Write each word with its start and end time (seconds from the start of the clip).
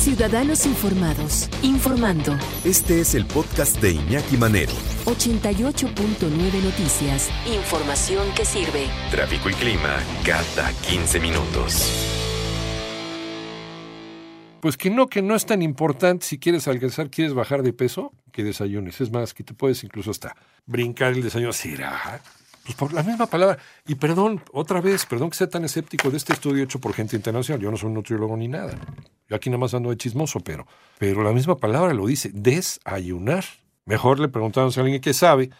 Ciudadanos 0.00 0.64
Informados, 0.64 1.50
informando. 1.62 2.34
Este 2.64 3.02
es 3.02 3.14
el 3.14 3.26
podcast 3.26 3.82
de 3.82 3.90
Iñaki 3.92 4.38
Manero. 4.38 4.72
88.9 5.04 6.62
Noticias. 6.64 7.28
Información 7.46 8.26
que 8.34 8.46
sirve. 8.46 8.86
Tráfico 9.10 9.50
y 9.50 9.52
clima 9.52 9.98
cada 10.24 10.72
15 10.88 11.20
minutos. 11.20 11.92
Pues 14.62 14.78
que 14.78 14.88
no, 14.88 15.06
que 15.06 15.20
no 15.20 15.36
es 15.36 15.44
tan 15.44 15.60
importante 15.60 16.24
si 16.24 16.38
quieres 16.38 16.66
alcanzar, 16.66 17.10
quieres 17.10 17.34
bajar 17.34 17.62
de 17.62 17.74
peso, 17.74 18.14
que 18.32 18.42
desayunes. 18.42 19.02
Es 19.02 19.12
más, 19.12 19.34
que 19.34 19.44
te 19.44 19.52
puedes 19.52 19.84
incluso 19.84 20.12
hasta 20.12 20.34
brincar 20.64 21.12
el 21.12 21.22
desayuno. 21.22 21.52
¿Será? 21.52 22.22
Pues 22.64 22.76
por 22.76 22.92
la 22.92 23.02
misma 23.02 23.26
palabra. 23.26 23.58
Y 23.86 23.94
perdón, 23.96 24.42
otra 24.52 24.80
vez, 24.80 25.06
perdón 25.06 25.30
que 25.30 25.36
sea 25.36 25.48
tan 25.48 25.64
escéptico 25.64 26.10
de 26.10 26.16
este 26.18 26.32
estudio 26.34 26.62
hecho 26.62 26.78
por 26.80 26.92
gente 26.92 27.16
internacional. 27.16 27.60
Yo 27.60 27.70
no 27.70 27.76
soy 27.76 27.88
un 27.88 27.94
nutriólogo 27.94 28.36
ni 28.36 28.48
nada. 28.48 28.74
Yo 29.28 29.36
aquí 29.36 29.48
nada 29.50 29.58
más 29.58 29.74
ando 29.74 29.90
de 29.90 29.96
chismoso, 29.96 30.40
pero, 30.40 30.66
pero 30.98 31.22
la 31.22 31.32
misma 31.32 31.56
palabra 31.56 31.94
lo 31.94 32.06
dice, 32.06 32.30
desayunar. 32.32 33.44
Mejor 33.86 34.20
le 34.20 34.28
preguntamos 34.28 34.76
a 34.76 34.82
alguien 34.82 35.00
que 35.00 35.14
sabe, 35.14 35.50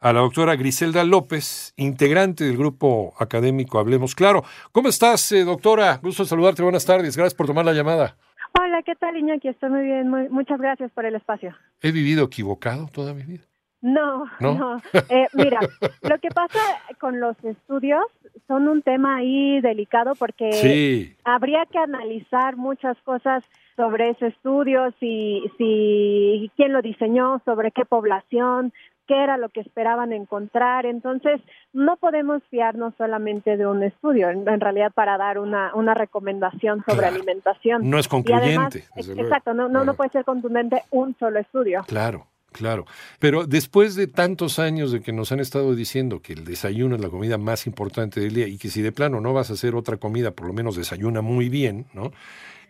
a 0.00 0.12
la 0.12 0.20
doctora 0.20 0.54
Griselda 0.56 1.02
López, 1.04 1.72
integrante 1.76 2.44
del 2.44 2.56
grupo 2.56 3.14
académico 3.18 3.78
Hablemos 3.78 4.14
Claro. 4.14 4.44
¿Cómo 4.72 4.88
estás, 4.88 5.30
eh, 5.32 5.44
doctora? 5.44 5.98
Gusto 6.02 6.24
saludarte, 6.24 6.62
buenas 6.62 6.84
tardes. 6.84 7.16
Gracias 7.16 7.34
por 7.34 7.46
tomar 7.46 7.64
la 7.64 7.72
llamada. 7.72 8.16
Hola, 8.58 8.82
¿qué 8.84 8.94
tal, 8.96 9.16
Iñaki? 9.16 9.48
Estoy 9.48 9.70
muy 9.70 9.82
bien. 9.82 10.08
Muy- 10.08 10.28
muchas 10.28 10.58
gracias 10.58 10.90
por 10.92 11.04
el 11.04 11.14
espacio. 11.14 11.54
¿He 11.80 11.92
vivido 11.92 12.24
equivocado 12.24 12.88
toda 12.92 13.14
mi 13.14 13.22
vida? 13.22 13.44
No, 13.82 14.26
¿No? 14.40 14.54
no. 14.54 14.82
Eh, 15.08 15.26
mira, 15.32 15.58
lo 16.02 16.18
que 16.18 16.28
pasa 16.30 16.58
con 16.98 17.18
los 17.20 17.36
estudios 17.44 18.04
son 18.46 18.68
un 18.68 18.82
tema 18.82 19.16
ahí 19.16 19.60
delicado 19.60 20.14
porque 20.16 20.52
Sí. 20.52 21.16
habría 21.24 21.64
que 21.66 21.78
analizar 21.78 22.56
muchas 22.56 22.96
cosas 23.04 23.42
sobre 23.76 24.10
ese 24.10 24.26
estudio, 24.28 24.92
si, 25.00 25.42
si 25.56 26.50
quién 26.56 26.72
lo 26.72 26.82
diseñó, 26.82 27.40
sobre 27.46 27.70
qué 27.70 27.86
población, 27.86 28.72
qué 29.06 29.14
era 29.24 29.38
lo 29.38 29.48
que 29.48 29.60
esperaban 29.60 30.12
encontrar. 30.12 30.84
Entonces, 30.84 31.40
no 31.72 31.96
podemos 31.96 32.42
fiarnos 32.50 32.94
solamente 32.98 33.56
de 33.56 33.66
un 33.66 33.82
estudio, 33.82 34.28
en, 34.28 34.46
en 34.46 34.60
realidad 34.60 34.92
para 34.92 35.16
dar 35.16 35.38
una, 35.38 35.74
una 35.74 35.94
recomendación 35.94 36.84
sobre 36.84 36.98
Claro. 36.98 37.16
alimentación. 37.16 37.88
No 37.88 37.98
es 37.98 38.06
además, 38.06 38.10
concluyente. 38.10 38.84
luego. 39.06 39.22
exacto, 39.22 39.54
no, 39.54 39.68
no, 39.70 39.84
no 39.84 39.94
puede 39.94 40.10
ser 40.10 40.24
contundente 40.26 40.82
un 40.90 41.16
solo 41.18 41.38
estudio. 41.40 41.82
Claro, 41.88 42.26
claro. 42.52 42.84
Pero 43.18 43.46
después 43.46 43.94
de 43.94 44.06
tantos 44.06 44.58
años 44.58 44.92
de 44.92 45.00
que 45.00 45.12
nos 45.12 45.32
han 45.32 45.40
estado 45.40 45.74
diciendo 45.74 46.20
que 46.20 46.32
el 46.34 46.44
desayuno 46.44 46.96
es 46.96 47.00
la 47.02 47.08
comida 47.08 47.38
más 47.38 47.66
importante 47.66 48.20
del 48.20 48.34
día 48.34 48.46
y 48.46 48.58
que 48.58 48.68
si 48.68 48.82
de 48.82 48.92
plano 48.92 49.20
no 49.20 49.32
vas 49.32 49.50
a 49.50 49.54
hacer 49.54 49.74
otra 49.74 49.96
comida, 49.96 50.30
por 50.32 50.46
lo 50.46 50.52
menos 50.52 50.76
desayuna 50.76 51.20
muy 51.22 51.48
bien, 51.48 51.86
¿no? 51.94 52.12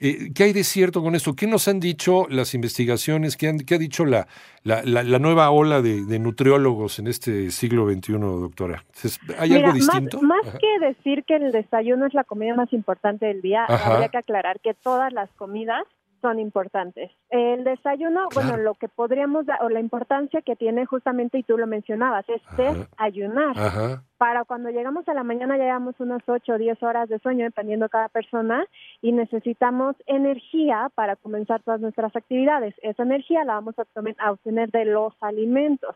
Eh, 0.02 0.30
¿Qué 0.34 0.44
hay 0.44 0.52
de 0.54 0.64
cierto 0.64 1.02
con 1.02 1.14
esto? 1.14 1.34
¿Qué 1.36 1.46
nos 1.46 1.68
han 1.68 1.78
dicho 1.78 2.26
las 2.30 2.54
investigaciones? 2.54 3.36
¿Qué, 3.36 3.48
han- 3.48 3.58
qué 3.60 3.74
ha 3.74 3.78
dicho 3.78 4.06
la, 4.06 4.26
la, 4.62 4.82
la- 4.82 5.02
la 5.02 5.18
nueva 5.18 5.50
ola 5.50 5.82
de, 5.82 6.06
de 6.06 6.18
nutriólogos 6.18 6.98
en 7.00 7.06
este 7.06 7.50
siglo 7.50 7.86
XXI, 7.86 8.12
doctora? 8.14 8.82
¿Es- 9.04 9.20
¿Hay 9.38 9.50
Mira, 9.50 9.66
algo 9.68 9.74
distinto? 9.74 10.22
Más, 10.22 10.40
que 10.58 10.86
decir 10.86 11.24
que 11.24 11.36
el 11.36 11.52
desayuno 11.52 12.06
es 12.06 12.14
la 12.14 12.24
comida 12.24 12.54
más 12.54 12.72
importante 12.72 13.26
del 13.26 13.42
día, 13.42 13.66
Ajá. 13.68 13.92
habría 13.92 14.08
que 14.08 14.16
aclarar 14.16 14.60
que 14.60 14.72
todas 14.72 15.12
las 15.12 15.28
comidas 15.36 15.82
son 16.20 16.38
importantes. 16.38 17.10
El 17.30 17.64
desayuno, 17.64 18.28
bueno, 18.34 18.56
lo 18.56 18.74
que 18.74 18.88
podríamos 18.88 19.46
dar, 19.46 19.62
o 19.62 19.68
la 19.68 19.80
importancia 19.80 20.42
que 20.42 20.56
tiene 20.56 20.86
justamente, 20.86 21.38
y 21.38 21.42
tú 21.42 21.56
lo 21.58 21.66
mencionabas, 21.66 22.28
es 22.28 22.42
Ajá. 22.46 22.62
desayunar. 22.62 23.58
Ajá. 23.58 24.02
Para 24.18 24.44
cuando 24.44 24.68
llegamos 24.68 25.08
a 25.08 25.14
la 25.14 25.22
mañana 25.24 25.56
ya 25.56 25.64
llevamos 25.64 25.98
unas 25.98 26.20
8 26.28 26.52
o 26.52 26.58
10 26.58 26.82
horas 26.82 27.08
de 27.08 27.18
sueño, 27.20 27.44
dependiendo 27.44 27.86
de 27.86 27.90
cada 27.90 28.08
persona, 28.08 28.64
y 29.00 29.12
necesitamos 29.12 29.96
energía 30.06 30.90
para 30.94 31.16
comenzar 31.16 31.62
todas 31.62 31.80
nuestras 31.80 32.14
actividades. 32.14 32.74
Esa 32.82 33.02
energía 33.02 33.44
la 33.44 33.54
vamos 33.54 33.78
a, 33.78 33.82
obtener- 33.82 34.16
a 34.18 34.32
obtener 34.32 34.70
de 34.70 34.84
los 34.84 35.14
alimentos. 35.22 35.94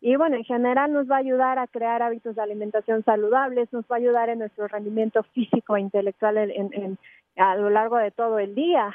Y 0.00 0.14
bueno, 0.14 0.36
en 0.36 0.44
general 0.44 0.92
nos 0.92 1.10
va 1.10 1.16
a 1.16 1.18
ayudar 1.18 1.58
a 1.58 1.66
crear 1.66 2.02
hábitos 2.02 2.36
de 2.36 2.42
alimentación 2.42 3.02
saludables, 3.04 3.72
nos 3.72 3.84
va 3.86 3.96
a 3.96 3.98
ayudar 3.98 4.28
en 4.28 4.38
nuestro 4.38 4.68
rendimiento 4.68 5.24
físico 5.34 5.76
e 5.76 5.80
intelectual 5.80 6.38
en- 6.38 6.98
a 7.36 7.56
lo 7.56 7.68
largo 7.68 7.96
de 7.96 8.12
todo 8.12 8.38
el 8.38 8.54
día. 8.54 8.94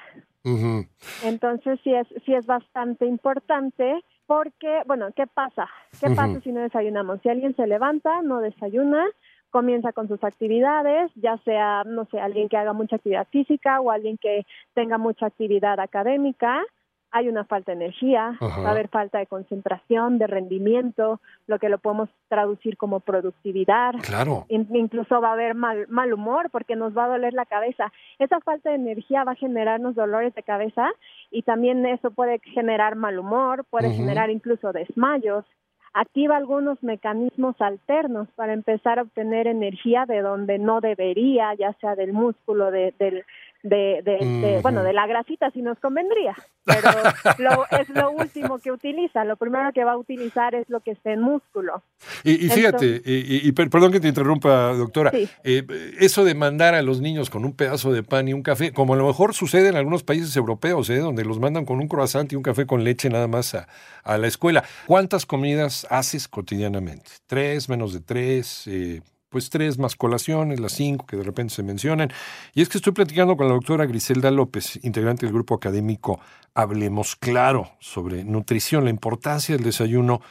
Entonces 1.24 1.79
sí 1.84 1.94
es, 1.94 2.07
sí 2.25 2.34
es 2.34 2.46
bastante 2.46 3.06
importante 3.06 4.03
porque, 4.25 4.81
bueno, 4.85 5.09
¿qué 5.16 5.28
pasa? 5.28 5.68
¿Qué 6.00 6.09
pasa 6.12 6.40
si 6.41 6.52
no 6.52 6.62
desayunamos? 6.62 7.19
Si 7.22 7.29
alguien 7.29 7.56
se 7.56 7.68
levanta, 7.68 8.22
no 8.22 8.40
desayuna, 8.40 9.06
comienza 9.50 9.91
con 9.91 10.07
sus 10.07 10.24
actividades, 10.24 11.12
ya 11.16 11.38
sea, 11.40 11.84
no 11.85 12.06
sé, 12.06 12.19
alguien 12.19 12.50
que 12.50 12.57
haga 12.57 12.74
mucha 12.74 12.96
actividad 12.96 13.28
física 13.29 13.81
o 13.81 13.91
alguien 13.91 14.18
que 14.18 14.46
tenga 14.74 14.97
mucha 14.97 15.25
actividad 15.28 15.79
académica, 15.79 16.63
hay 17.12 17.28
una 17.30 17.44
falta 17.44 17.72
de 17.74 17.84
energía, 17.84 18.38
Ajá. 18.40 18.62
va 18.62 18.70
a 18.70 18.72
haber 18.72 18.88
falta 18.88 19.20
de 19.20 19.28
concentración, 19.28 20.18
de 20.18 20.28
rendimiento, 20.28 21.20
lo 21.48 21.60
que 21.60 21.70
lo 21.70 21.78
podemos 21.78 22.10
traducir 22.30 22.78
como 22.78 23.00
productividad. 23.02 23.96
Claro. 24.02 24.46
In- 24.50 24.68
Incluso 24.74 25.20
va 25.22 25.30
a 25.30 25.34
haber 25.34 25.56
mal, 25.56 25.88
mal 25.90 26.14
humor 26.14 26.50
porque 26.52 26.76
nos 26.76 26.98
va 26.98 27.06
a 27.06 27.10
doler 27.10 27.34
la 27.34 27.46
cabeza. 27.46 27.92
Esa 28.20 28.40
falta 28.40 28.70
de 28.70 28.76
energía 28.76 29.24
va 29.24 29.34
a 29.34 29.36
generarnos 29.36 29.96
dolores 29.96 30.34
de 30.36 30.44
cabeza 30.44 30.90
y 31.30 31.42
también 31.44 31.86
eso 31.86 32.12
puede 32.12 32.40
generar 32.40 32.96
mal 32.96 33.20
humor, 33.20 33.66
puede 33.70 33.92
generar 33.92 34.30
incluso 34.30 34.72
desmayos. 34.72 35.46
Activa 35.94 36.38
algunos 36.38 36.82
mecanismos 36.84 37.60
alternos 37.60 38.30
para 38.38 38.54
empezar 38.54 38.98
a 38.98 39.02
obtener 39.02 39.48
energía 39.48 40.06
de 40.06 40.22
donde 40.22 40.58
no 40.58 40.80
debería, 40.80 41.54
ya 41.56 41.74
sea 41.82 41.96
del 41.96 42.14
músculo, 42.14 42.72
de, 42.72 42.94
del, 42.98 43.26
de, 43.64 44.02
de, 44.04 44.18
de- 44.26 44.54
Ujú. 44.54 44.62
bueno, 44.62 44.84
de 44.84 44.94
la 44.94 45.06
grasita 45.08 45.52
si 45.52 45.62
nos 45.62 45.78
convendría, 45.80 46.36
pero 46.66 46.90
lo, 47.38 47.66
es 47.80 47.90
lo 47.90 48.12
último 48.12 48.58
que 48.60 48.72
utiliza. 48.72 49.24
Lo 49.26 49.36
primero 49.38 49.72
que 49.74 49.84
va 49.84 49.94
a 49.94 49.98
utilizar 49.98 50.56
es 50.56 50.68
lo 50.70 50.80
que 50.80 50.92
esté 50.92 51.14
en 51.14 51.22
músculo. 51.22 51.84
Y, 52.24 52.46
y 52.46 52.50
fíjate, 52.50 53.02
y, 53.06 53.14
y- 53.14 53.42
y 53.48 53.52
per- 53.52 53.70
perdón 53.70 53.92
que 53.92 54.00
te 54.00 54.08
interrumpa, 54.08 54.74
doctora, 54.74 55.12
Sí. 55.12 55.30
eh, 55.44 55.64
eso 56.00 56.24
de 56.26 56.34
mandar 56.36 56.74
a 56.74 56.82
los 56.82 57.02
niños 57.02 57.30
con 57.30 57.46
un 57.46 57.54
pedazo 57.56 57.92
de 57.92 58.04
pan 58.04 58.28
y 58.28 58.34
un 58.34 58.42
café, 58.44 58.72
como 58.72 58.94
a 58.94 58.98
lo 58.98 59.06
mejor 59.08 59.34
sucede 59.36 59.70
en 59.70 59.76
algunos 59.76 60.04
países 60.04 60.36
europeos, 60.36 60.90
¿eh? 60.90 60.98
donde 60.98 61.24
los 61.26 61.40
mandan 61.40 61.66
con 61.66 61.80
un 61.80 61.88
croissant 61.88 62.32
y 62.32 62.36
un 62.36 62.44
café 62.44 62.66
con 62.66 62.84
leche 62.84 63.10
nada 63.10 63.28
más 63.28 63.54
a, 63.56 63.68
a 64.04 64.18
la 64.18 64.28
escuela. 64.28 64.64
¿Cuántas 64.88 65.26
comidas 65.26 65.86
haces 65.90 66.28
cotidianamente? 66.28 67.12
¿Tres, 67.28 67.70
menos 67.70 67.94
de 67.94 68.00
tres? 68.02 68.64
Eh, 68.68 69.02
pues 69.31 69.50
tres 69.50 69.80
más 69.80 69.96
colaciones, 69.96 70.59
las 70.59 70.74
cinco 70.74 71.06
que 71.06 71.16
de 71.16 71.24
repente 71.24 71.53
se 71.56 71.64
mencionan. 71.64 72.12
Y 72.53 72.62
es 72.62 72.69
que 72.69 72.78
estoy 72.78 72.92
platicando 72.92 73.38
con 73.38 73.47
la 73.47 73.53
doctora 73.53 73.86
Griselda 73.86 74.30
López, 74.30 74.78
integrante 74.84 75.25
del 75.25 75.34
grupo 75.34 75.56
académico 75.56 76.19
Hablemos 76.53 77.16
Claro 77.16 77.72
sobre 77.80 78.25
nutrición, 78.25 78.84
la 78.84 78.90
importancia 78.90 79.56
del 79.56 79.64
desayuno 79.64 80.22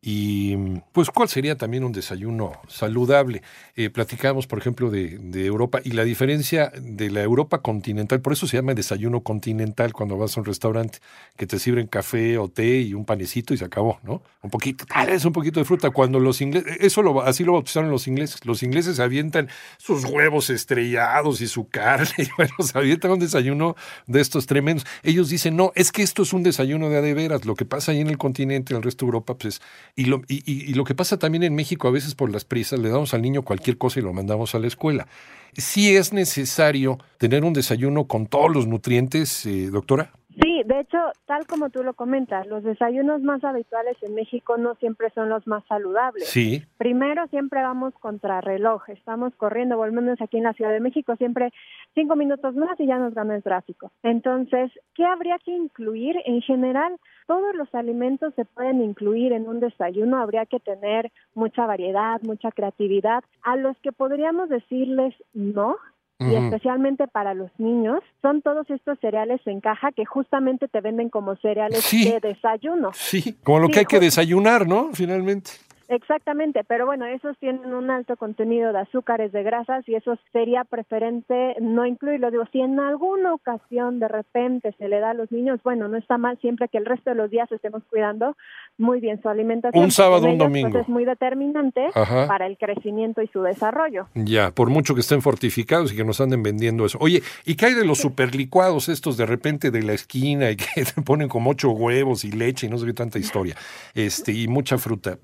y 0.00 0.56
pues 0.92 1.10
cuál 1.10 1.28
sería 1.28 1.56
también 1.56 1.82
un 1.82 1.92
desayuno 1.92 2.52
saludable. 2.68 3.42
Eh, 3.74 3.90
platicamos, 3.90 4.46
por 4.46 4.58
ejemplo, 4.58 4.90
de, 4.90 5.16
Europa 5.46 5.80
y 5.84 5.90
la 5.90 6.04
diferencia 6.04 6.72
de 6.80 7.10
la 7.10 7.22
Europa 7.22 7.58
continental, 7.58 8.20
por 8.20 8.32
eso 8.32 8.46
se 8.46 8.56
llama 8.56 8.74
desayuno 8.74 9.22
continental 9.22 9.92
cuando 9.92 10.16
vas 10.16 10.36
a 10.36 10.40
un 10.40 10.46
restaurante 10.46 10.98
que 11.36 11.46
te 11.46 11.58
sirven 11.58 11.86
café 11.86 12.38
o 12.38 12.48
té 12.48 12.80
y 12.80 12.94
un 12.94 13.04
panecito 13.04 13.54
y 13.54 13.58
se 13.58 13.64
acabó, 13.64 13.98
¿no? 14.02 14.22
Un 14.42 14.50
poquito, 14.50 14.86
tal 14.86 15.08
vez 15.08 15.24
un 15.24 15.32
poquito 15.32 15.60
de 15.60 15.64
fruta. 15.64 15.90
Cuando 15.90 16.20
los 16.20 16.40
ingleses, 16.40 16.76
eso 16.80 17.22
así 17.22 17.44
lo 17.44 17.52
bautizaron 17.52 17.90
los 17.90 18.06
ingleses, 18.06 18.44
los 18.44 18.62
ingleses 18.62 19.00
avientan 19.00 19.48
sus 19.78 20.04
huevos 20.04 20.50
estrellados 20.50 21.40
y 21.40 21.48
su 21.48 21.68
carne, 21.68 22.08
y 22.18 22.78
avientan 22.78 23.12
un 23.12 23.18
desayuno 23.18 23.76
de 24.06 24.20
estos 24.20 24.46
tremendos. 24.46 24.86
Ellos 25.02 25.28
dicen, 25.28 25.56
no, 25.56 25.72
es 25.74 25.92
que 25.92 26.02
esto 26.02 26.22
es 26.22 26.32
un 26.32 26.42
desayuno 26.42 26.88
de 26.88 26.98
a 26.98 27.02
de 27.02 27.14
veras, 27.14 27.44
lo 27.44 27.54
que 27.54 27.64
pasa 27.64 27.92
ahí 27.92 28.00
en 28.00 28.08
el 28.08 28.18
continente, 28.18 28.72
en 28.72 28.78
el 28.78 28.82
resto 28.82 29.04
de 29.04 29.08
Europa, 29.08 29.36
pues 29.36 29.60
y 29.96 30.04
lo, 30.04 30.22
y, 30.28 30.42
y- 30.50 30.74
lo 30.74 30.84
que 30.84 30.94
pasa 30.94 31.18
también 31.18 31.42
en 31.42 31.54
México, 31.54 31.88
a 31.88 31.90
veces 31.90 32.14
por 32.14 32.30
las 32.30 32.44
prisas, 32.44 32.78
le 32.78 32.90
damos 32.90 33.14
al 33.14 33.22
niño 33.22 33.42
cualquier 33.42 33.78
cosa 33.78 33.98
y 33.98 34.02
lo 34.02 34.12
mandamos 34.12 34.54
a 34.54 34.58
la 34.58 34.66
escuela. 34.66 35.08
Sí 35.56 35.96
es 35.96 36.12
necesario 36.12 36.98
tener 37.18 37.44
un 37.44 37.54
desayuno 37.54 38.06
con 38.06 38.26
todos 38.26 38.52
los 38.54 38.66
nutrientes, 38.66 39.46
eh, 39.46 39.70
doctora. 39.70 40.12
Sí, 40.40 40.62
de 40.66 40.80
hecho, 40.80 40.98
tal 41.24 41.46
como 41.46 41.70
tú 41.70 41.82
lo 41.82 41.94
comentas, 41.94 42.46
los 42.46 42.62
desayunos 42.62 43.22
más 43.22 43.42
habituales 43.42 43.96
en 44.02 44.14
México 44.14 44.56
no 44.58 44.74
siempre 44.74 45.10
son 45.10 45.28
los 45.28 45.46
más 45.46 45.64
saludables. 45.66 46.28
Sí. 46.28 46.62
Primero, 46.76 47.26
siempre 47.28 47.62
vamos 47.62 47.94
contra 47.94 48.40
reloj, 48.42 48.88
estamos 48.90 49.34
corriendo, 49.36 49.76
volvemos 49.76 50.20
aquí 50.20 50.36
en 50.36 50.44
la 50.44 50.52
Ciudad 50.52 50.72
de 50.72 50.80
México, 50.80 51.16
siempre 51.16 51.52
cinco 51.94 52.16
minutos 52.16 52.54
más 52.54 52.78
y 52.78 52.86
ya 52.86 52.98
nos 52.98 53.14
gana 53.14 53.34
el 53.34 53.42
tráfico. 53.42 53.90
Entonces, 54.02 54.70
¿qué 54.94 55.04
habría 55.04 55.38
que 55.38 55.52
incluir? 55.52 56.16
En 56.26 56.42
general, 56.42 56.96
todos 57.26 57.54
los 57.54 57.74
alimentos 57.74 58.34
se 58.34 58.44
pueden 58.44 58.82
incluir 58.82 59.32
en 59.32 59.48
un 59.48 59.60
desayuno, 59.60 60.18
habría 60.18 60.44
que 60.46 60.60
tener 60.60 61.10
mucha 61.34 61.66
variedad, 61.66 62.20
mucha 62.22 62.50
creatividad. 62.52 63.24
A 63.42 63.56
los 63.56 63.76
que 63.78 63.92
podríamos 63.92 64.48
decirles 64.48 65.14
no, 65.32 65.76
y 66.18 66.34
especialmente 66.34 67.06
para 67.08 67.34
los 67.34 67.50
niños, 67.58 68.00
son 68.22 68.40
todos 68.40 68.68
estos 68.70 68.98
cereales 69.00 69.40
en 69.46 69.60
caja 69.60 69.92
que 69.92 70.06
justamente 70.06 70.66
te 70.66 70.80
venden 70.80 71.10
como 71.10 71.36
cereales 71.36 71.84
Sí. 71.84 72.10
de 72.10 72.20
desayuno. 72.20 72.90
Sí, 72.94 73.36
como 73.44 73.58
lo 73.60 73.66
Sí, 73.66 73.72
que 73.72 73.78
hay 73.80 73.84
que 73.86 74.00
desayunar, 74.00 74.66
¿no? 74.66 74.90
Finalmente. 74.94 75.50
Exactamente, 75.88 76.64
pero 76.64 76.86
bueno, 76.86 77.06
esos 77.06 77.38
tienen 77.38 77.72
un 77.72 77.90
alto 77.90 78.16
contenido 78.16 78.72
de 78.72 78.80
azúcares, 78.80 79.32
de 79.32 79.42
grasas 79.42 79.88
y 79.88 79.94
eso 79.94 80.18
sería 80.32 80.64
preferente 80.64 81.56
no 81.60 81.86
incluirlo. 81.86 82.30
Digo, 82.30 82.44
si 82.52 82.60
en 82.60 82.80
alguna 82.80 83.34
ocasión 83.34 84.00
de 84.00 84.08
repente 84.08 84.74
se 84.78 84.88
le 84.88 84.98
da 84.98 85.10
a 85.10 85.14
los 85.14 85.30
niños, 85.30 85.60
bueno, 85.62 85.88
no 85.88 85.96
está 85.96 86.18
mal 86.18 86.38
siempre 86.40 86.68
que 86.68 86.78
el 86.78 86.86
resto 86.86 87.10
de 87.10 87.16
los 87.16 87.30
días 87.30 87.50
estemos 87.52 87.82
cuidando 87.84 88.36
muy 88.78 89.00
bien 89.00 89.20
su 89.22 89.28
alimentación. 89.28 89.84
Un 89.84 89.90
sábado, 89.90 90.26
un 90.26 90.38
pues, 90.38 90.50
domingo. 90.50 90.78
es 90.78 90.88
muy 90.88 91.04
determinante 91.04 91.88
Ajá. 91.94 92.26
para 92.26 92.46
el 92.46 92.58
crecimiento 92.58 93.22
y 93.22 93.28
su 93.28 93.42
desarrollo. 93.42 94.08
Ya, 94.14 94.50
por 94.50 94.70
mucho 94.70 94.94
que 94.94 95.00
estén 95.00 95.22
fortificados 95.22 95.92
y 95.92 95.96
que 95.96 96.04
nos 96.04 96.20
anden 96.20 96.42
vendiendo 96.42 96.84
eso. 96.84 96.98
Oye, 97.00 97.22
¿y 97.44 97.54
qué 97.54 97.66
hay 97.66 97.74
de 97.74 97.84
los 97.84 97.98
superlicuados 97.98 98.88
estos 98.88 99.16
de 99.16 99.26
repente 99.26 99.70
de 99.70 99.82
la 99.82 99.92
esquina 99.92 100.50
y 100.50 100.56
que 100.56 100.66
te 100.94 101.02
ponen 101.02 101.28
como 101.28 101.50
ocho 101.50 101.70
huevos 101.70 102.24
y 102.24 102.32
leche 102.32 102.66
y 102.66 102.70
no 102.70 102.78
sé 102.78 102.86
qué 102.86 102.92
tanta 102.92 103.18
historia? 103.18 103.56
Este, 103.94 104.32
y 104.32 104.48
mucha 104.48 104.78
fruta. 104.78 105.18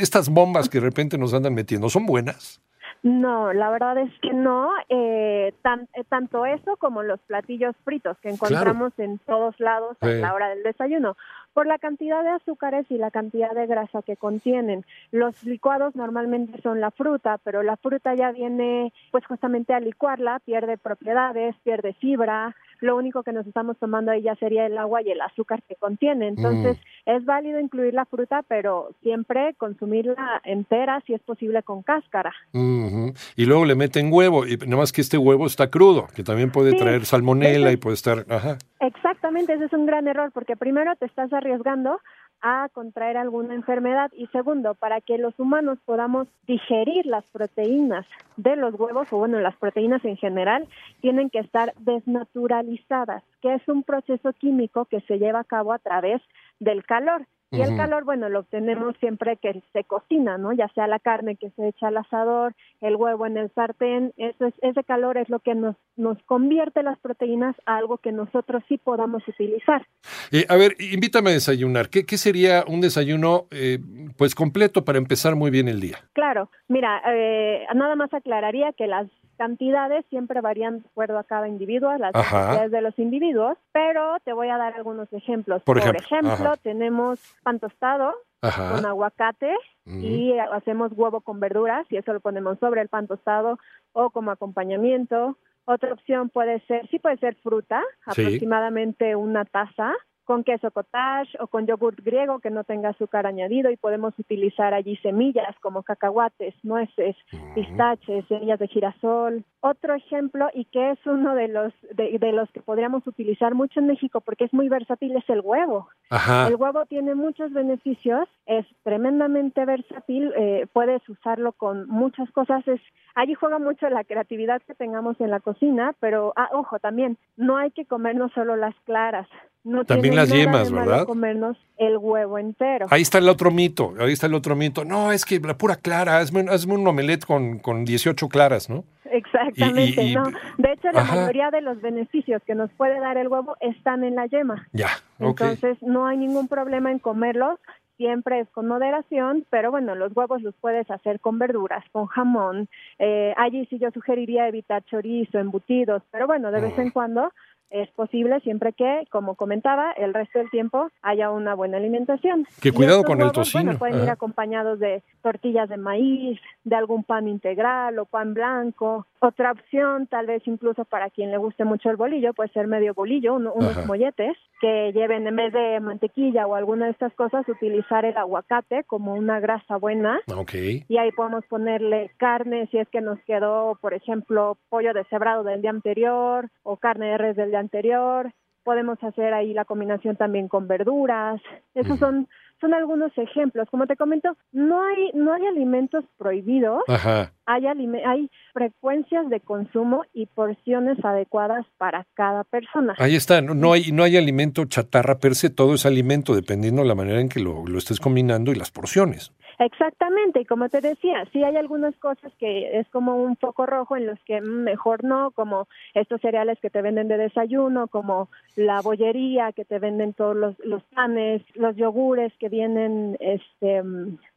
Estas 0.00 0.28
bombas 0.28 0.68
que 0.68 0.78
de 0.80 0.86
repente 0.86 1.18
nos 1.18 1.34
andan 1.34 1.54
metiendo, 1.54 1.88
¿son 1.88 2.06
buenas? 2.06 2.60
No, 3.04 3.52
la 3.52 3.68
verdad 3.70 3.98
es 3.98 4.12
que 4.20 4.32
no. 4.32 4.70
Eh, 4.88 5.52
tan- 5.62 5.88
eh, 5.94 6.04
tanto 6.08 6.46
eso 6.46 6.76
como 6.76 7.02
los 7.02 7.18
platillos 7.22 7.74
fritos 7.84 8.16
que 8.18 8.28
encontramos 8.30 8.92
en 8.98 9.18
todos 9.18 9.58
lados 9.58 9.96
a 10.00 10.06
Sí. 10.06 10.20
la 10.20 10.32
hora 10.32 10.50
del 10.50 10.62
desayuno. 10.62 11.16
Por 11.52 11.66
la 11.66 11.78
cantidad 11.78 12.22
de 12.22 12.30
azúcares 12.30 12.86
y 12.90 12.96
la 12.98 13.10
cantidad 13.10 13.50
de 13.52 13.66
grasa 13.66 14.02
que 14.02 14.16
contienen. 14.16 14.86
Los 15.10 15.42
licuados 15.42 15.96
normalmente 15.96 16.62
son 16.62 16.80
la 16.80 16.92
fruta, 16.92 17.38
pero 17.42 17.62
la 17.64 17.76
fruta 17.76 18.14
ya 18.14 18.30
viene, 18.30 18.92
pues 19.10 19.26
justamente 19.26 19.74
a 19.74 19.80
licuarla, 19.80 20.38
pierde 20.44 20.78
propiedades, 20.78 21.56
pierde 21.64 21.92
fibra. 21.94 22.54
Lo 22.80 22.96
único 22.96 23.22
que 23.22 23.32
nos 23.32 23.46
estamos 23.46 23.76
tomando 23.78 24.12
ahí 24.12 24.22
ya 24.22 24.34
sería 24.36 24.64
el 24.66 24.78
agua 24.78 25.02
y 25.02 25.10
el 25.10 25.20
azúcar 25.20 25.62
que 25.68 25.74
contiene. 25.76 26.28
Entonces, 26.28 26.78
es 27.06 27.24
válido 27.24 27.58
incluir 27.58 27.94
la 27.94 28.04
fruta, 28.04 28.42
pero 28.46 28.90
siempre 29.02 29.54
consumirla 29.54 30.40
entera, 30.44 31.02
si 31.06 31.14
es 31.14 31.20
posible, 31.22 31.62
con 31.62 31.82
cáscara. 31.82 32.32
Y 32.52 33.44
luego 33.44 33.64
le 33.64 33.74
meten 33.74 34.12
huevo, 34.12 34.46
y 34.46 34.56
nada 34.56 34.76
más 34.76 34.92
que 34.92 35.00
este 35.00 35.18
huevo 35.18 35.46
está 35.46 35.70
crudo, 35.70 36.06
que 36.14 36.22
también 36.22 36.50
puede 36.50 36.72
Sí, 36.72 36.78
traer 36.78 37.04
salmonela 37.04 37.72
y 37.72 37.76
puede 37.76 37.94
estar... 37.94 38.24
Ajá. 38.28 38.56
Exactamente, 38.80 39.52
ese 39.54 39.66
es 39.66 39.72
un 39.72 39.86
gran 39.86 40.08
error 40.08 40.30
porque 40.32 40.56
primero 40.56 40.94
te 40.96 41.06
estás 41.06 41.32
arriesgando 41.32 42.00
a 42.40 42.68
contraer 42.72 43.16
alguna 43.16 43.54
enfermedad 43.54 44.10
y 44.16 44.26
segundo, 44.28 44.74
para 44.74 45.00
que 45.00 45.16
los 45.16 45.38
humanos 45.38 45.78
podamos 45.84 46.26
digerir 46.46 47.06
las 47.06 47.24
proteínas 47.26 48.04
de 48.36 48.56
los 48.56 48.74
huevos 48.74 49.12
o 49.12 49.18
bueno, 49.18 49.38
las 49.38 49.56
proteínas 49.56 50.04
en 50.04 50.16
general, 50.16 50.66
tienen 51.00 51.30
que 51.30 51.38
estar 51.38 51.72
desnaturalizadas, 51.78 53.22
que 53.40 53.54
es 53.54 53.68
un 53.68 53.84
proceso 53.84 54.32
químico 54.32 54.86
que 54.86 55.00
se 55.02 55.18
lleva 55.18 55.40
a 55.40 55.44
cabo 55.44 55.72
a 55.72 55.78
través 55.78 56.20
del 56.62 56.84
calor. 56.84 57.26
Y 57.50 57.60
el 57.60 57.76
calor, 57.76 58.04
bueno, 58.04 58.30
lo 58.30 58.40
obtenemos 58.40 58.96
siempre 58.98 59.36
que 59.36 59.62
se 59.74 59.84
cocina, 59.84 60.38
¿no? 60.38 60.54
Ya 60.54 60.68
sea 60.68 60.86
la 60.86 60.98
carne 60.98 61.36
que 61.36 61.50
se 61.50 61.68
echa 61.68 61.88
al 61.88 61.98
asador, 61.98 62.54
el 62.80 62.96
huevo 62.96 63.26
en 63.26 63.36
el 63.36 63.52
sartén, 63.52 64.14
eso 64.16 64.46
es, 64.46 64.54
ese 64.62 64.82
calor 64.84 65.18
es 65.18 65.28
lo 65.28 65.38
que 65.40 65.54
nos, 65.54 65.76
nos 65.96 66.16
convierte 66.22 66.82
las 66.82 66.98
proteínas 67.00 67.54
a 67.66 67.76
algo 67.76 67.98
que 67.98 68.10
nosotros 68.10 68.62
sí 68.68 68.78
podamos 68.78 69.22
utilizar. 69.28 69.86
Eh, 70.30 70.46
a 70.48 70.56
ver, 70.56 70.76
invítame 70.80 71.28
a 71.28 71.34
desayunar. 71.34 71.90
¿Qué, 71.90 72.06
qué 72.06 72.16
sería 72.16 72.64
un 72.66 72.80
desayuno 72.80 73.48
eh, 73.50 73.78
pues 74.16 74.34
completo 74.34 74.86
para 74.86 74.96
empezar 74.96 75.36
muy 75.36 75.50
bien 75.50 75.68
el 75.68 75.78
día? 75.78 75.98
Claro, 76.14 76.48
mira, 76.68 77.02
eh, 77.06 77.66
nada 77.74 77.96
más 77.96 78.14
aclararía 78.14 78.72
que 78.72 78.86
las 78.86 79.08
cantidades 79.42 80.06
siempre 80.08 80.40
varían 80.40 80.78
de 80.82 80.86
acuerdo 80.88 81.18
a 81.18 81.24
cada 81.24 81.48
individuo, 81.48 81.90
a 81.90 81.98
las 81.98 82.14
Ajá. 82.14 82.36
necesidades 82.36 82.70
de 82.70 82.80
los 82.80 82.96
individuos, 82.96 83.58
pero 83.72 84.16
te 84.24 84.32
voy 84.32 84.48
a 84.50 84.56
dar 84.56 84.74
algunos 84.74 85.12
ejemplos. 85.12 85.62
Por 85.64 85.78
ejemplo, 85.78 86.54
tenemos 86.62 87.18
pan 87.42 87.58
tostado 87.58 88.14
Ajá. 88.40 88.70
con 88.70 88.86
aguacate 88.86 89.52
Ujú. 89.84 89.96
y 89.98 90.38
hacemos 90.38 90.92
huevo 90.94 91.22
con 91.22 91.40
verduras 91.40 91.84
y 91.90 91.96
eso 91.96 92.12
lo 92.12 92.20
ponemos 92.20 92.56
sobre 92.60 92.82
el 92.82 92.88
pan 92.88 93.08
tostado 93.08 93.58
o 93.92 94.10
como 94.10 94.30
acompañamiento. 94.30 95.36
Otra 95.64 95.92
opción 95.92 96.28
puede 96.28 96.60
ser, 96.68 96.88
sí 96.88 97.00
puede 97.00 97.16
ser 97.16 97.34
fruta, 97.42 97.82
Sí. 98.14 98.22
aproximadamente 98.22 99.16
una 99.16 99.44
taza, 99.44 99.92
con 100.24 100.44
queso 100.44 100.70
cottage 100.70 101.36
o 101.40 101.46
con 101.46 101.66
yogurt 101.66 102.00
griego 102.00 102.40
que 102.40 102.50
no 102.50 102.64
tenga 102.64 102.90
azúcar 102.90 103.26
añadido 103.26 103.70
y 103.70 103.76
podemos 103.76 104.18
utilizar 104.18 104.74
allí 104.74 104.96
semillas 104.96 105.54
como 105.60 105.82
cacahuates, 105.82 106.54
nueces, 106.62 107.16
pistaches, 107.54 108.24
semillas 108.28 108.58
de 108.58 108.68
girasol. 108.68 109.44
Otro 109.60 109.94
ejemplo 109.94 110.48
y 110.54 110.64
que 110.66 110.90
es 110.92 110.98
uno 111.06 111.34
de 111.34 111.48
los 111.48 111.72
de, 111.94 112.18
de 112.18 112.32
los 112.32 112.50
que 112.50 112.60
podríamos 112.60 113.06
utilizar 113.06 113.54
mucho 113.54 113.80
en 113.80 113.86
México 113.86 114.20
porque 114.20 114.44
es 114.44 114.52
muy 114.52 114.68
versátil 114.68 115.16
es 115.16 115.28
el 115.28 115.40
huevo. 115.40 115.88
Ajá. 116.10 116.48
El 116.48 116.56
huevo 116.56 116.84
tiene 116.86 117.14
muchos 117.14 117.52
beneficios, 117.52 118.28
es 118.46 118.66
tremendamente 118.82 119.64
versátil, 119.64 120.32
eh, 120.36 120.66
puedes 120.72 121.06
usarlo 121.08 121.52
con 121.52 121.88
muchas 121.88 122.30
cosas. 122.32 122.66
Es, 122.68 122.80
allí 123.14 123.34
juega 123.34 123.58
mucho 123.58 123.88
la 123.88 124.04
creatividad 124.04 124.62
que 124.62 124.74
tengamos 124.74 125.20
en 125.20 125.30
la 125.30 125.40
cocina, 125.40 125.94
pero 126.00 126.32
ah, 126.36 126.50
ojo, 126.52 126.78
también 126.78 127.18
no 127.36 127.56
hay 127.56 127.70
que 127.70 127.86
comernos 127.86 128.32
solo 128.32 128.56
las 128.56 128.74
claras. 128.84 129.28
No 129.64 129.84
También 129.84 130.16
las 130.16 130.28
de 130.28 130.38
yemas, 130.38 130.72
¿verdad? 130.72 131.06
comernos 131.06 131.56
el 131.78 131.96
huevo 131.96 132.36
entero. 132.38 132.86
Ahí 132.90 133.02
está 133.02 133.18
el 133.18 133.28
otro 133.28 133.50
mito, 133.52 133.94
ahí 134.00 134.12
está 134.12 134.26
el 134.26 134.34
otro 134.34 134.56
mito. 134.56 134.84
No, 134.84 135.12
es 135.12 135.24
que 135.24 135.38
la 135.38 135.56
pura 135.56 135.76
clara, 135.76 136.18
hazme, 136.18 136.40
un- 136.40 136.48
hazme 136.48 136.74
un 136.74 136.86
omelette 136.86 137.24
con, 137.24 137.58
con 137.60 137.84
18 137.84 138.28
claras, 138.28 138.68
¿no? 138.68 138.84
Exactamente, 139.04 140.02
y- 140.02 140.10
y- 140.12 140.14
no. 140.14 140.24
De 140.58 140.72
hecho, 140.72 140.90
la 140.92 141.02
Ajá. 141.02 141.14
mayoría 141.16 141.50
de 141.50 141.60
los 141.60 141.80
beneficios 141.80 142.42
que 142.44 142.54
nos 142.56 142.70
puede 142.72 142.98
dar 142.98 143.16
el 143.18 143.28
huevo 143.28 143.56
están 143.60 144.02
en 144.04 144.16
la 144.16 144.26
yema. 144.26 144.66
Ya, 144.72 144.88
ok. 145.20 145.40
Entonces, 145.42 145.78
no 145.82 146.06
hay 146.06 146.16
ningún 146.16 146.48
problema 146.48 146.90
en 146.90 146.98
comerlos. 146.98 147.58
Siempre 147.98 148.40
es 148.40 148.48
con 148.48 148.66
moderación, 148.66 149.46
pero 149.50 149.70
bueno, 149.70 149.94
los 149.94 150.16
huevos 150.16 150.42
los 150.42 150.54
puedes 150.60 150.90
hacer 150.90 151.20
con 151.20 151.38
verduras, 151.38 151.84
con 151.92 152.06
jamón. 152.06 152.68
Eh, 152.98 153.32
allí 153.36 153.64
sí 153.66 153.78
yo 153.78 153.90
sugeriría 153.92 154.48
evitar 154.48 154.82
chorizo, 154.84 155.38
embutidos, 155.38 156.02
pero 156.10 156.26
bueno, 156.26 156.50
de 156.50 156.62
vez 156.62 156.76
en 156.78 156.90
cuando 156.90 157.30
es 157.72 157.88
posible 157.90 158.38
siempre 158.40 158.72
que, 158.72 159.04
como 159.10 159.34
comentaba, 159.34 159.92
el 159.92 160.14
resto 160.14 160.38
del 160.38 160.50
tiempo 160.50 160.90
haya 161.02 161.30
una 161.30 161.54
buena 161.54 161.78
alimentación. 161.78 162.46
Que 162.60 162.70
cuidado 162.72 163.02
con 163.02 163.14
el 163.18 163.24
huevos, 163.28 163.32
tocino, 163.32 163.64
Bueno, 163.64 163.78
pueden 163.78 164.02
ir 164.04 164.10
acompañados 164.10 164.78
de 164.78 165.02
tortillas 165.22 165.68
de 165.68 165.76
maíz, 165.78 166.38
de 166.64 166.76
algún 166.76 167.02
pan 167.04 167.28
integral 167.28 167.98
o 167.98 168.04
pan 168.04 168.34
blanco. 168.34 169.06
Otra 169.20 169.52
opción, 169.52 170.06
tal 170.08 170.26
vez 170.26 170.42
incluso 170.46 170.84
para 170.84 171.08
quien 171.10 171.30
le 171.30 171.36
guste 171.38 171.64
mucho 171.64 171.90
el 171.90 171.96
bolillo, 171.96 172.34
puede 172.34 172.50
ser 172.50 172.66
medio 172.66 172.92
bolillo, 172.94 173.34
uno- 173.34 173.52
unos 173.54 173.76
Ajá. 173.76 173.86
molletes 173.86 174.36
que 174.60 174.92
lleven 174.92 175.26
en 175.26 175.34
vez 175.36 175.52
de 175.52 175.80
mantequilla 175.80 176.46
o 176.46 176.54
alguna 176.54 176.86
de 176.86 176.92
estas 176.92 177.12
cosas, 177.14 177.48
utilizar 177.48 178.04
el 178.04 178.16
aguacate 178.16 178.84
como 178.84 179.14
una 179.14 179.40
grasa 179.40 179.76
buena. 179.76 180.20
Ok. 180.36 180.52
Y 180.88 180.98
ahí 180.98 181.10
podemos 181.12 181.44
ponerle 181.46 182.10
carne 182.16 182.68
si 182.70 182.78
es 182.78 182.88
que 182.88 183.00
nos 183.00 183.18
quedó, 183.24 183.76
por 183.80 183.94
ejemplo, 183.94 184.56
pollo 184.68 184.92
deshebrado 184.92 185.42
del 185.42 185.62
día 185.62 185.70
anterior 185.70 186.48
o 186.62 186.76
carne 186.76 187.06
de 187.06 187.18
res 187.18 187.36
del 187.36 187.50
día 187.50 187.60
anterior. 187.62 188.30
Podemos 188.64 188.96
hacer 189.02 189.32
ahí 189.34 189.54
la 189.54 189.64
combinación 189.64 190.14
también 190.16 190.46
con 190.48 190.68
verduras. 190.68 191.40
Esos 191.74 191.98
son 191.98 192.28
son 192.60 192.74
algunos 192.74 193.10
ejemplos. 193.18 193.66
Como 193.72 193.88
te 193.88 193.96
comento, 193.96 194.36
no 194.52 194.80
hay 194.84 195.10
no 195.14 195.32
hay 195.32 195.44
alimentos 195.46 196.04
prohibidos 196.16 196.82
Ajá. 196.86 197.32
hay, 197.44 197.66
alime- 197.66 198.04
hay 198.06 198.30
frecuencias 198.52 199.28
de 199.30 199.40
consumo 199.40 200.04
y 200.14 200.26
porciones 200.26 200.96
adecuadas 201.04 201.66
para 201.76 202.06
cada 202.14 202.44
persona. 202.44 202.94
Ahí 202.98 203.16
está, 203.16 203.42
no, 203.42 203.54
no 203.54 203.72
hay, 203.72 203.90
no 203.90 204.04
hay 204.04 204.16
alimento 204.16 204.64
chatarra 204.66 205.18
per 205.18 205.34
se, 205.34 205.50
todo 205.50 205.74
es 205.74 205.84
alimento 205.86 206.36
dependiendo 206.36 206.82
de 206.82 206.88
la 206.88 206.94
manera 206.94 207.20
en 207.20 207.28
que 207.28 207.40
lo, 207.40 207.66
lo 207.66 207.78
estés 207.78 207.98
combinando 207.98 208.52
y 208.52 208.54
las 208.54 208.70
porciones. 208.70 209.32
Exactamente, 209.64 210.40
y 210.40 210.44
como 210.44 210.68
te 210.68 210.80
decía, 210.80 211.24
sí 211.32 211.44
hay 211.44 211.54
algunas 211.54 211.94
cosas 211.98 212.32
que 212.40 212.80
es 212.80 212.88
como 212.88 213.22
un 213.22 213.36
foco 213.36 213.64
rojo 213.64 213.96
en 213.96 214.06
los 214.06 214.18
que 214.24 214.40
mejor 214.40 215.04
no, 215.04 215.30
como 215.30 215.68
estos 215.94 216.20
cereales 216.20 216.58
que 216.60 216.68
te 216.68 216.82
venden 216.82 217.06
de 217.06 217.16
desayuno, 217.16 217.86
como 217.86 218.28
la 218.56 218.80
bollería 218.80 219.52
que 219.52 219.64
te 219.64 219.78
venden 219.78 220.14
todos 220.14 220.34
los, 220.34 220.58
los 220.64 220.82
panes, 220.94 221.42
los 221.54 221.76
yogures 221.76 222.32
que 222.40 222.48
vienen 222.48 223.16
este 223.20 223.84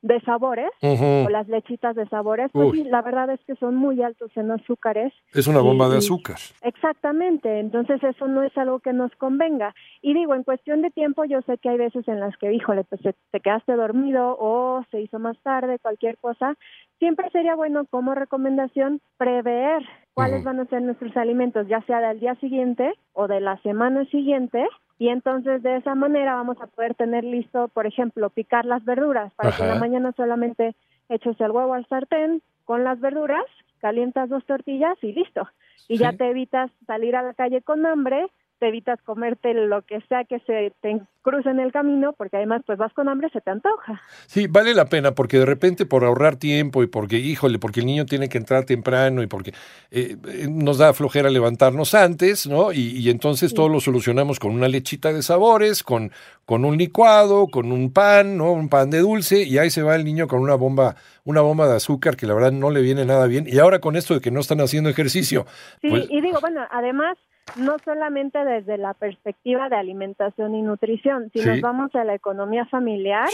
de 0.05 0.21
sabores 0.21 0.69
o 0.81 1.29
las 1.29 1.47
lechitas 1.47 1.95
de 1.95 2.07
sabores, 2.09 2.51
pues 2.53 2.71
Uy. 2.71 2.83
sí, 2.83 2.89
la 2.89 3.01
verdad 3.01 3.31
es 3.31 3.39
que 3.45 3.55
son 3.55 3.75
muy 3.75 4.03
altos 4.03 4.29
en 4.35 4.51
azúcares 4.51 5.11
Es 5.33 5.47
una 5.47 5.61
bomba 5.61 5.89
de 5.89 5.97
azúcar. 5.97 6.37
Exactamente, 6.61 7.59
entonces 7.59 8.03
eso 8.03 8.27
no 8.27 8.43
es 8.43 8.55
algo 8.55 8.79
que 8.79 8.93
nos 8.93 9.11
convenga. 9.15 9.73
Y 10.03 10.13
digo, 10.13 10.35
en 10.35 10.43
cuestión 10.43 10.83
de 10.83 10.91
tiempo, 10.91 11.25
yo 11.25 11.41
sé 11.41 11.57
que 11.57 11.69
hay 11.69 11.77
veces 11.77 12.07
en 12.07 12.19
las 12.19 12.37
que, 12.37 12.53
híjole, 12.53 12.83
pues 12.83 13.01
te, 13.01 13.15
te 13.31 13.39
quedaste 13.39 13.73
dormido 13.73 14.37
o 14.39 14.83
se 14.91 15.01
hizo 15.01 15.17
más 15.17 15.39
tarde, 15.41 15.79
cualquier 15.79 16.17
cosa. 16.17 16.55
Siempre 16.99 17.31
sería 17.31 17.55
bueno 17.55 17.85
como 17.89 18.13
recomendación 18.13 19.01
prever 19.17 19.83
cuáles 20.13 20.43
van 20.43 20.59
a 20.59 20.65
ser 20.65 20.83
nuestros 20.83 21.17
alimentos, 21.17 21.67
ya 21.67 21.81
sea 21.81 21.99
del 21.99 22.19
día 22.19 22.35
siguiente 22.35 22.93
o 23.13 23.27
de 23.27 23.41
la 23.41 23.57
semana 23.63 24.05
siguiente. 24.05 24.65
Y 24.97 25.09
entonces 25.09 25.61
de 25.61 25.77
esa 25.77 25.93
manera 25.95 26.35
vamos 26.35 26.57
a 26.61 26.67
poder 26.67 26.95
tener 26.95 27.23
listo, 27.23 27.67
por 27.69 27.85
ejemplo, 27.85 28.29
picar 28.29 28.65
las 28.65 28.83
verduras 28.85 29.33
para 29.33 29.51
que 29.51 29.63
en 29.63 29.69
la 29.69 29.75
mañana 29.75 30.13
solamente 30.15 30.75
eches 31.09 31.39
el 31.41 31.51
huevo 31.51 31.73
al 31.73 31.85
sartén 31.87 32.41
con 32.63 32.83
las 32.83 32.99
verduras, 32.99 33.45
calientas 33.79 34.29
dos 34.29 34.45
tortillas 34.45 34.97
y 35.01 35.13
listo. 35.13 35.47
Y 35.87 35.97
ya 35.97 36.13
te 36.13 36.29
evitas 36.29 36.71
salir 36.87 37.15
a 37.15 37.21
la 37.21 37.33
calle 37.33 37.61
con 37.61 37.85
hambre 37.85 38.27
te 38.59 38.67
evitas 38.67 39.01
comerte 39.01 39.53
lo 39.53 39.81
que 39.81 39.99
sea 40.07 40.23
que 40.23 40.39
se 40.41 40.73
te 40.81 41.01
cruce 41.21 41.49
en 41.49 41.59
el 41.59 41.71
camino, 41.71 42.13
porque 42.13 42.37
además 42.37 42.61
pues 42.65 42.77
vas 42.77 42.93
con 42.93 43.09
hambre, 43.09 43.29
se 43.33 43.41
te 43.41 43.49
antoja. 43.49 44.01
Sí, 44.27 44.47
vale 44.47 44.73
la 44.73 44.85
pena, 44.85 45.13
porque 45.13 45.39
de 45.39 45.45
repente 45.45 45.85
por 45.85 46.05
ahorrar 46.05 46.37
tiempo 46.37 46.83
y 46.83 46.87
porque, 46.87 47.17
híjole, 47.17 47.59
porque 47.59 47.79
el 47.79 47.85
niño 47.87 48.05
tiene 48.05 48.29
que 48.29 48.37
entrar 48.37 48.65
temprano 48.65 49.23
y 49.23 49.27
porque 49.27 49.51
eh, 49.91 50.17
eh, 50.27 50.47
nos 50.49 50.77
da 50.77 50.93
flojera 50.93 51.29
levantarnos 51.29 51.95
antes, 51.95 52.47
¿no? 52.47 52.71
Y, 52.71 53.09
entonces 53.09 53.53
todo 53.53 53.69
lo 53.69 53.79
solucionamos 53.79 54.39
con 54.39 54.51
una 54.51 54.67
lechita 54.67 55.11
de 55.11 55.21
sabores, 55.21 55.83
con, 55.83 56.11
con 56.45 56.63
un 56.63 56.77
licuado, 56.77 57.47
con 57.47 57.71
un 57.71 57.91
pan, 57.91 58.37
¿no? 58.37 58.51
Un 58.51 58.69
pan 58.69 58.89
de 58.89 58.99
dulce, 58.99 59.43
y 59.43 59.57
ahí 59.57 59.69
se 59.69 59.81
va 59.81 59.95
el 59.95 60.05
niño 60.05 60.27
con 60.27 60.41
una 60.41 60.55
bomba, 60.55 60.95
una 61.23 61.41
bomba 61.41 61.67
de 61.67 61.75
azúcar 61.75 62.15
que 62.15 62.27
la 62.27 62.33
verdad 62.33 62.51
no 62.51 62.69
le 62.69 62.81
viene 62.81 63.05
nada 63.05 63.27
bien. 63.27 63.45
Y 63.47 63.57
ahora 63.59 63.79
con 63.79 63.95
esto 63.95 64.13
de 64.13 64.21
que 64.21 64.31
no 64.31 64.39
están 64.39 64.61
haciendo 64.61 64.89
ejercicio. 64.89 65.45
Sí, 65.81 65.89
pues 65.89 66.07
y 66.09 66.21
digo, 66.21 66.39
bueno, 66.41 66.61
además 66.71 67.17
no 67.55 67.77
solamente 67.85 68.43
desde 68.43 68.77
la 68.77 68.93
perspectiva 68.93 69.69
de 69.69 69.75
alimentación 69.75 70.55
y 70.55 70.61
nutrición, 70.61 71.29
si 71.33 71.45
nos 71.45 71.61
vamos 71.61 71.93
a 71.95 72.03
la 72.03 72.15
economía 72.15 72.65
familiar, 72.65 73.29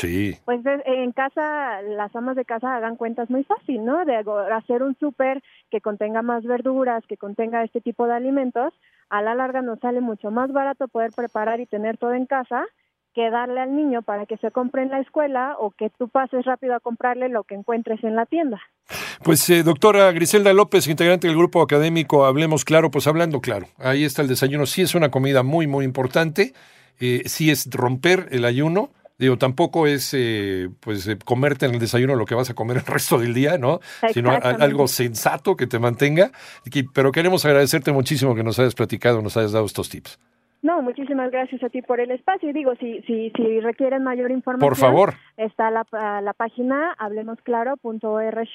pues 0.46 0.62
en 0.65 1.12
casa 1.12 1.82
las 1.82 2.15
amas 2.15 2.36
de 2.36 2.46
casa 2.46 2.75
hagan 2.75 2.98
cuentas 2.98 3.30
muy 3.30 3.44
fácil, 3.44 3.84
¿no? 3.84 4.06
De 4.06 4.18
hacer 4.53 4.84
un 4.84 4.96
súper 5.00 5.41
que 5.70 5.82
contenga 5.82 6.22
más 6.22 6.44
verduras, 6.44 7.03
que 7.08 7.18
contenga 7.18 7.63
este 7.63 7.82
tipo 7.82 8.06
de 8.06 8.13
alimentos, 8.13 8.74
a 9.10 9.22
la 9.22 9.34
larga 9.34 9.62
nos 9.62 9.80
sale 9.80 10.01
mucho 10.01 10.30
más 10.30 10.51
barato 10.51 10.88
poder 10.88 11.12
preparar 11.15 11.60
y 11.60 11.65
tener 11.65 11.98
todo 11.98 12.13
en 12.13 12.25
casa 12.25 12.65
que 13.13 13.30
darle 13.30 13.60
al 13.60 13.75
niño 13.75 14.03
para 14.03 14.25
que 14.25 14.38
se 14.38 14.51
compre 14.51 14.84
en 14.84 14.89
la 14.89 15.00
escuela 15.00 15.56
o 15.60 15.72
que 15.72 15.89
tú 15.89 16.08
pases 16.08 16.46
rápido 16.46 16.75
a 16.75 16.80
comprarle 16.80 17.27
lo 17.27 17.44
que 17.44 17.56
encuentres 17.56 18.01
en 18.03 18.15
la 18.15 18.25
tienda. 18.25 18.62
Pues 19.23 19.47
eh, 19.51 19.61
doctora 19.61 20.11
Griselda 20.13 20.51
López, 20.51 20.87
integrante 20.87 21.27
del 21.27 21.37
grupo 21.37 21.61
académico 21.61 22.25
Hablemos 22.25 22.65
Claro, 22.65 22.89
pues 22.89 23.05
hablando 23.05 23.39
claro, 23.39 23.67
ahí 23.77 24.03
está 24.03 24.23
el 24.23 24.27
desayuno, 24.27 24.65
sí 24.65 24.81
es 24.81 24.95
una 24.95 25.11
comida 25.11 25.43
muy, 25.43 25.67
muy 25.67 25.85
importante, 25.85 26.53
eh, 26.99 27.21
sí 27.25 27.51
es 27.51 27.69
romper 27.69 28.29
el 28.31 28.45
ayuno, 28.45 28.89
digo, 29.19 29.37
tampoco 29.37 29.85
es 29.85 30.15
eh, 30.15 30.69
pues 30.79 31.07
eh, 31.07 31.19
comerte 31.23 31.67
en 31.67 31.73
el 31.73 31.79
desayuno 31.79 32.15
lo 32.15 32.25
que 32.25 32.33
vas 32.33 32.49
a 32.49 32.55
comer 32.55 32.77
el 32.77 32.85
resto 32.87 33.19
del 33.19 33.35
día, 33.35 33.59
¿no? 33.59 33.79
Sino 34.11 34.31
algo 34.31 34.87
sensato 34.87 35.55
que 35.55 35.67
te 35.67 35.77
mantenga, 35.77 36.31
pero 36.93 37.11
queremos 37.11 37.45
agradecerte 37.45 37.91
muchísimo 37.91 38.33
que 38.33 38.43
nos 38.43 38.57
hayas 38.57 38.73
platicado, 38.73 39.21
nos 39.21 39.37
hayas 39.37 39.51
dado 39.51 39.65
estos 39.67 39.87
tips. 39.89 40.19
No, 40.63 40.81
muchísimas 40.81 41.31
gracias 41.31 41.63
a 41.63 41.69
ti 41.69 41.81
por 41.81 41.99
el 41.99 42.11
espacio. 42.11 42.49
Y 42.49 42.53
digo, 42.53 42.73
si, 42.79 43.01
si, 43.01 43.31
si 43.35 43.59
requieren 43.61 44.03
mayor 44.03 44.29
información, 44.29 44.69
por 44.69 44.77
favor. 44.77 45.15
está 45.37 45.71
la, 45.71 45.85
la 46.21 46.33
página 46.33 46.93
hablemosclaro.org 46.99 48.49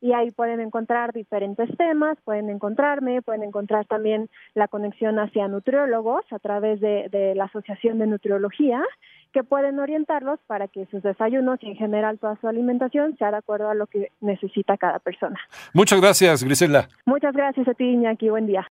y 0.00 0.12
ahí 0.12 0.30
pueden 0.30 0.60
encontrar 0.60 1.12
diferentes 1.12 1.68
temas, 1.76 2.16
pueden 2.24 2.50
encontrarme, 2.50 3.22
pueden 3.22 3.42
encontrar 3.42 3.86
también 3.86 4.28
la 4.54 4.68
conexión 4.68 5.18
hacia 5.18 5.48
nutriólogos 5.48 6.24
a 6.32 6.38
través 6.38 6.80
de, 6.80 7.08
de 7.10 7.34
la 7.34 7.44
Asociación 7.44 7.98
de 7.98 8.06
Nutriología 8.06 8.82
que 9.32 9.44
pueden 9.44 9.78
orientarlos 9.78 10.40
para 10.46 10.68
que 10.68 10.86
sus 10.86 11.02
desayunos 11.02 11.58
y 11.62 11.66
en 11.68 11.76
general 11.76 12.18
toda 12.18 12.36
su 12.40 12.48
alimentación 12.48 13.16
sea 13.18 13.30
de 13.30 13.36
acuerdo 13.36 13.68
a 13.68 13.74
lo 13.74 13.86
que 13.86 14.10
necesita 14.20 14.76
cada 14.76 14.98
persona. 14.98 15.38
Muchas 15.74 16.00
gracias, 16.00 16.42
Grisela. 16.44 16.88
Muchas 17.04 17.34
gracias 17.34 17.68
a 17.68 17.74
ti, 17.74 17.84
Iñaki. 17.84 18.30
Buen 18.30 18.46
día. 18.46 18.66